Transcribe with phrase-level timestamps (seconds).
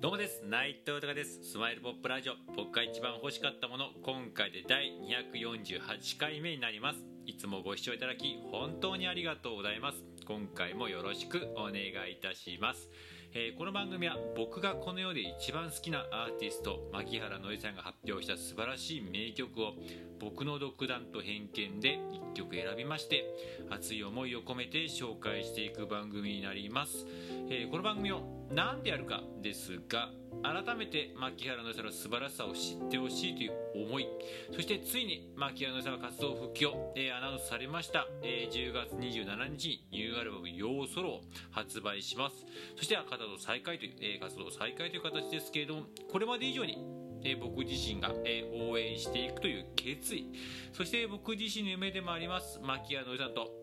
[0.00, 0.42] どうもです。
[0.46, 1.40] 内藤隆です。
[1.42, 2.32] スマイルポップラジオ。
[2.56, 3.90] 僕が一番欲しかったもの。
[4.02, 4.90] 今回で第
[5.30, 7.00] 248回目になります。
[7.26, 10.02] いつもご視聴いただき本当にありがとうございます。
[10.26, 11.74] 今回もよろしくお願
[12.08, 12.88] いいたします。
[13.32, 19.74] えー、この番組は僕がこの世で一番好きなアーティスト牧原のりさんが発表した素晴らしい名曲を
[20.18, 23.24] 僕の独断と偏見で1曲選びまして
[23.70, 27.06] 熱い思いを込めて紹介していく番組になります、
[27.48, 30.10] えー、この番組を何でやるかですが
[30.42, 34.06] 改めて牧原のりさの素晴らしさを知ってほしいという思い
[34.54, 42.46] そしてついに牧原のりさんが活動復帰を、えー、アナウンスされました、えー、10月27日にニューアルバム「ヨーソロ」を発売します。
[42.76, 46.78] そして活動再開という、えー、活動再開という形ですけれどもこれまで以上に
[47.22, 50.26] え僕自身が、え応援していくという決意
[50.72, 53.59] そして僕自身の夢でもあります牧原のりさんと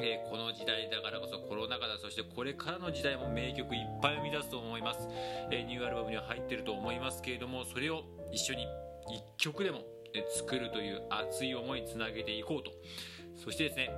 [0.00, 5.08] えー、この時代だからこそコロナ禍だそしてこれからの時代も名曲いっぱい生み出すと思います、
[5.50, 8.66] えー、ニューアルバムには入ってると思いますけれどもそれを一緒に
[9.08, 9.80] 1曲でも
[10.36, 12.70] 作るという熱い思いつなげていこうと。
[13.36, 13.90] そしてですね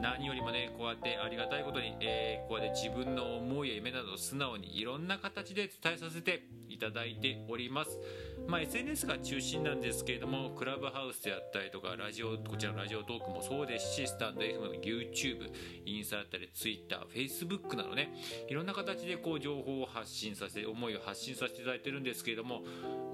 [0.00, 7.98] 何よりもねこうやってありがたいことに、えー、こうやって自分の思いや夢などを素直にいろんな形で伝えさせていただいております、
[8.46, 15.50] まあ、SNS が中心なんですけれどもクラブハウスであったりとかラジオこちらのラジオトークもそうですしスタンド FM、YouTube、
[15.86, 18.12] インスタだったり Twitter、Facebook などね
[18.48, 22.62] いろんな形でこう情報を発信させて思いを発信させていただいてるんですけれども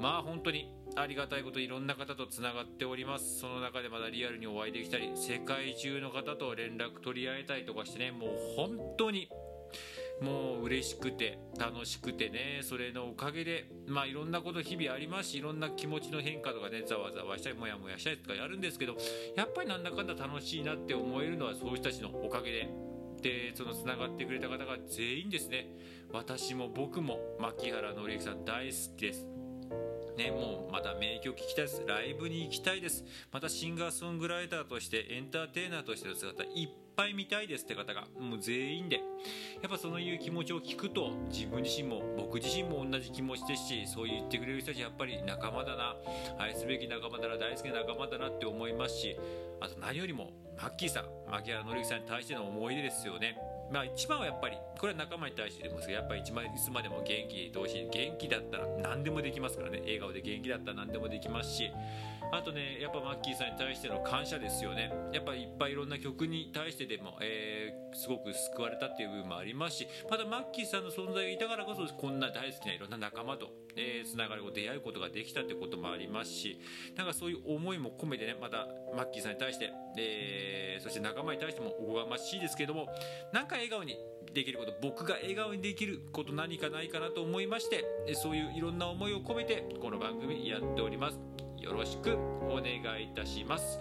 [0.00, 3.38] まあ本当にありがたいこといろんな方とつながっております。
[3.38, 9.28] その中でまだリアルにお会いできたり世界中の方と連絡取り合えたりとかしてねもう本当に
[10.20, 18.96] もう嬉しくて楽しくてねそれのおかげでまあいろんなこと日々ありますしいろんな気持ちの変化とかねざわざわしたりもやもやしたりとかやるんですけど
[19.36, 22.68] やっぱりなんだかんだ楽しいなって思えるのはそういう人たちのおかげで
[23.22, 25.66] でそのつながってくれた方が全員ですね
[26.12, 29.26] 私も僕も牧原紀之さん大好きです
[30.18, 31.84] ね、もうまた名曲聴きたいです。
[31.86, 33.04] ライブに行きたいです。
[33.30, 38.96] またシンガーソングライターとして、エンターテイナーとしての姿、いっぱい見たいですって方が、もう全員で、
[39.62, 45.96] やっぱそういう気持ちを聞くと、自分自身も、僕自身も同じ気持ちですし、そう言ってくれる人たち、やっぱり仲間だな、
[46.38, 49.16] 愛すべき仲間だな、大好きな仲間だなって思いますし、
[49.60, 53.38] あと何よりも、マッキーさん、槙原紀之さんに対しての思い出ですよね。
[53.70, 59.80] まあ一番はやっぱりこれは仲間に対してでもやっぱり一番いつまでも元気同士元気だったら何でもできますからね。
[59.80, 61.70] 笑顔で元気だったら何でもできますし
[62.30, 64.92] あとねやっぱマッキーさんに対しての感謝ですよね。
[65.12, 76.60] やっぱりいっぱいいろんな曲に対してでも、えー、すごく救われたっていう部分もありますしまたマッキーさんの存在がいたからこそこんな大好きないろんな仲間と、えー、つながりを出会うことができたってこともありますし
[76.96, 78.66] なんかそういう思いも込めてねまた
[78.96, 82.88] マッキーさんに対して、えー、そして仲間に対してもおこがましいですけども
[83.32, 83.96] なんか笑顔に
[84.34, 87.84] できること僕が笑顔にできること何かないかなと思いまして
[88.14, 91.18] そういういろんな思いを込めてこの番組やっております。
[91.60, 93.78] よろしくお願いいたします。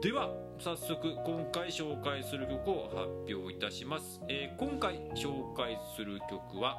[0.00, 2.88] では早速今回紹介する曲を
[3.26, 6.78] 発表いたします、えー、今回紹介する曲は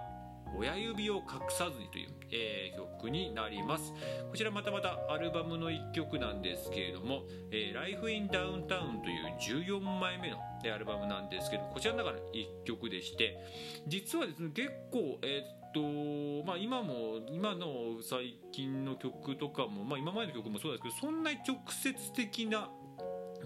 [0.57, 3.93] 親指を隠さずにという、えー、曲になります。
[4.29, 10.37] こちらまたまたアルバムの1曲なんですけれども「えー、Life in Downtown」という14枚目の
[10.73, 13.39] アルバムなんですけどこちらの中の1曲でして
[13.87, 22.69] 実はですね結構えー、っとまあ今も今の最近の曲とかもまあ今までの曲もそうですけどそんなに直接的な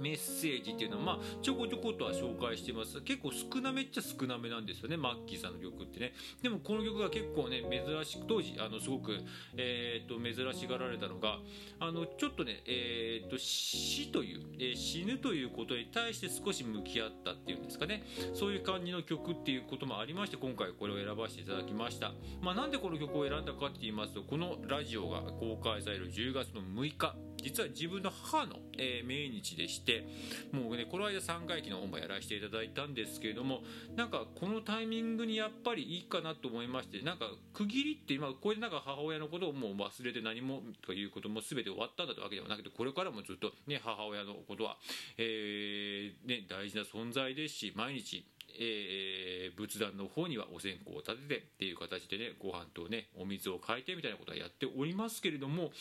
[0.04, 3.00] メッセージっていうのは、まあ、ちょこちょことは紹介してます。
[3.02, 4.98] 結構少なめっちゃ少なめなんですよね。
[4.98, 6.14] マッキーさんの曲ってね。
[6.42, 9.18] でもこの曲が結構ね珍しく当時あのすごく、
[9.56, 11.40] えー、と珍しがられたのが
[11.80, 18.04] あのちょっとね、えー、と死という、えー、死ぬということに対して少し向き合ったっていうんですかね。
[18.34, 22.12] そういう感じの曲っていうこともありまして今回これを選ばせていただきました、
[22.42, 30.06] まあ、なんでこの曲を選んだかって言いますとこのラジオが公開される10月の6日実は自分の母の、えー、命日でして
[30.52, 33.60] もうねこの間3回忌の方もやらせていただいたんですけれども
[33.96, 44.78] なんかこのタイミングにやっぱりいいかなと思いましてなんか区切りって今これでなんか母親のことをもう忘れて何もということも全て終わったんだというわけではなくてこれからもずっとね母親のことは、
[45.18, 48.26] えーね、大事な存在ですし毎日
[48.60, 55.72] えー、仏壇の方にはお線香を立ててっていう形でねご飯とねお水を変えてみたいなことはやっておりますけれども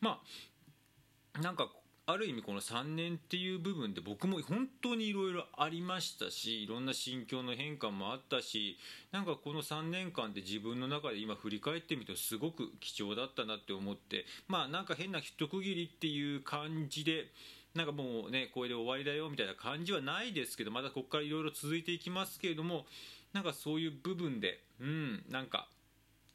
[0.00, 0.18] まあ
[1.40, 1.70] なんか
[2.04, 8.76] ある意味この3年っていう部分で僕も本当にいろいろありましたしいろんな心境の変化もあったし
[9.12, 17.28] なんかこの3年間で自分の中で今振り返ってみるとすごく貴重だったなって思ってまあなんか変な一区切りっていう感じで
[17.74, 22.84] なんかもうねこれで終わりだよみたいな感じはないですけどまだここからいろいろ続いていきますけれども
[23.32, 25.68] なんかそういう部分でうんなんか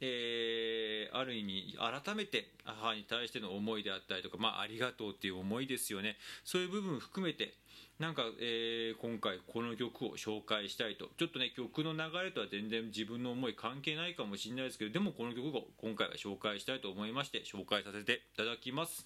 [0.00, 6.16] えー、ある意味改めて母に対しての思いであったりとか、まあ、ありがとうっていう思いですよね。
[6.44, 7.54] そういう部分含めて
[7.98, 11.10] なんか、えー、今回この曲を紹介したいと。
[11.18, 19.04] ちょっとね曲の流れとは全然自分の思い関係ないかもしれないですけどでもこの曲を今回は紹介したいと思いまして紹介させていただきます。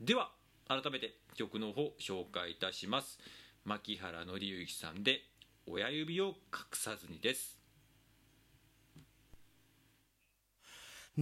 [0.00, 0.30] では
[0.68, 3.18] 改めて曲の方紹介いたします。
[3.64, 5.22] 牧原紀之さんで
[5.66, 6.34] 「親指を隠
[6.72, 7.59] さずに」です。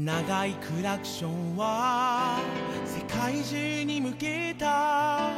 [0.05, 2.39] 長いクラクションは
[2.85, 5.33] 世界中に向けた。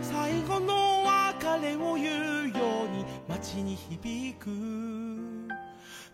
[0.00, 2.54] 最後の別れを言うよ
[2.86, 4.48] うに街に響く。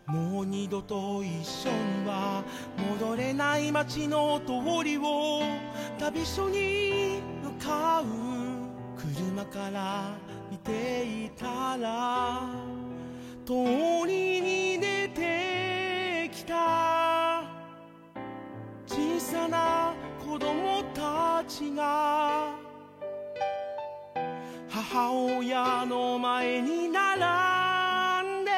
[0.09, 2.43] もう二度と一緒には
[2.91, 5.43] 戻れない街の通りを
[5.97, 8.07] 旅所に向かう。
[9.01, 10.17] 車から
[10.51, 12.51] 見ていたら
[13.47, 13.53] 通
[14.09, 14.22] り
[21.59, 22.55] ちが
[24.71, 28.51] 母親の前に並んで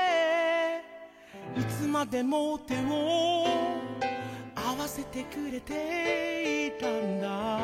[1.56, 3.46] いつまでも手を
[4.55, 7.58] 合わせてくれていたんだ。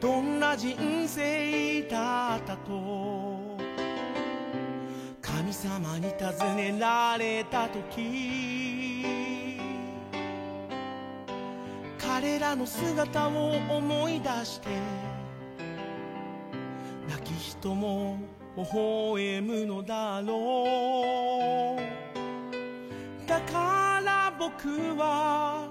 [0.00, 0.76] どんな人
[1.06, 3.56] 生だったと
[5.20, 9.33] 神様に尋ねられた時
[12.24, 14.70] 彼らの姿を思い出して
[17.06, 18.18] 泣き人も
[18.56, 23.28] 微笑むのだろう。
[23.28, 25.68] だから僕は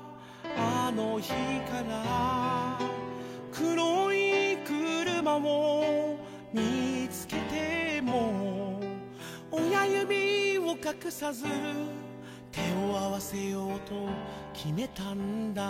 [0.55, 2.77] あの日から
[3.51, 6.19] 黒い車を
[6.53, 8.79] 見つけても
[9.49, 11.45] 親指を隠さず
[12.93, 13.95] を合わせようと
[14.53, 15.63] 決めたんだ。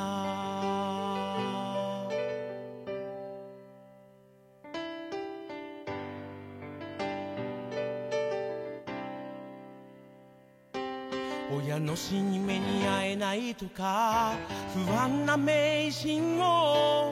[11.56, 14.34] 親の死に目に会えないとか
[14.74, 17.12] 不安な迷信を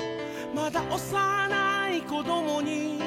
[0.56, 3.00] まだ幼い子供に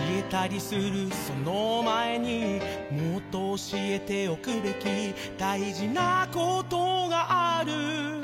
[0.00, 2.60] えたりするその前に
[2.90, 8.22] もっと教えておくべき大事なことがある。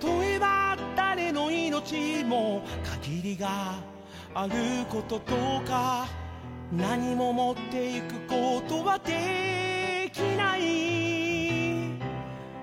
[0.00, 2.62] 例えば誰の命も
[3.02, 3.74] 限りが
[4.34, 4.52] ある
[4.88, 5.34] ことと
[5.66, 6.06] か
[6.72, 10.62] 何も持っていくことはできない。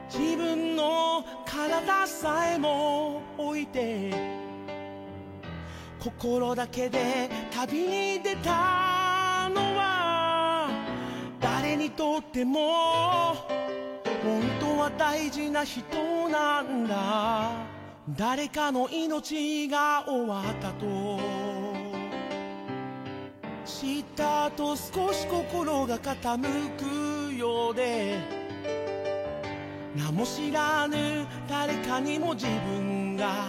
[0.10, 4.49] 自分の体さえも置いて
[6.00, 10.70] 心だけで旅に出たのは
[11.42, 13.36] 誰にとっても
[14.24, 15.84] 本当は大事な人
[16.30, 17.52] なんだ。
[18.18, 21.20] 誰かの命が終わったと。
[23.66, 28.18] 知った後少し心が傾くようで。
[29.96, 33.46] 名も知らぬ誰かにも自分が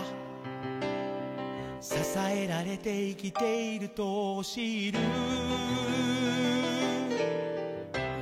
[1.91, 5.01] 支えられて生きていると知る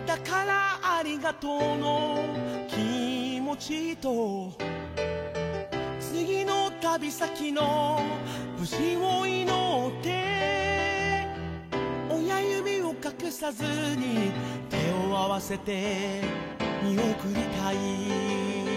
[0.07, 2.25] だからありがとうの
[2.67, 4.53] 気持ちと
[6.01, 8.01] 次の旅先の
[8.59, 11.27] 無事を祈って
[12.11, 14.33] 親指を隠さずに
[14.71, 14.79] 手
[15.13, 16.23] を合わせて
[16.83, 18.68] 見送りたい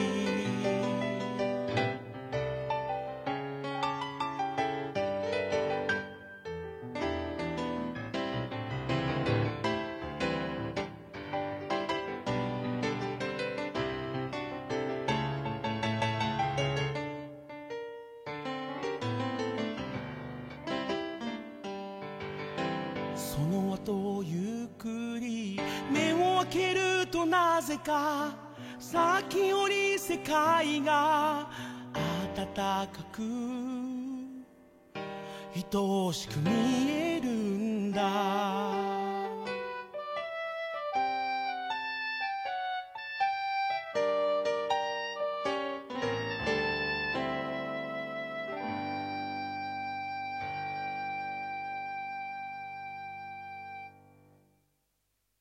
[23.84, 25.60] とゆっくり
[25.92, 28.36] 目を開けるとなぜか
[28.80, 31.50] 先より世界が
[32.36, 33.22] 暖かく
[35.56, 36.50] 愛おしく見
[36.90, 38.21] えるんだ。